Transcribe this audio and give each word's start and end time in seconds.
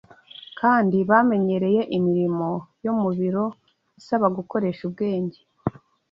kandi 0.59 0.97
bamenyereye 1.09 1.81
imirimo 1.97 2.49
yo 2.85 2.93
mu 2.99 3.09
biro 3.17 3.45
isaba 3.99 4.25
gukoresha 4.37 4.81
ubwenge. 4.87 5.39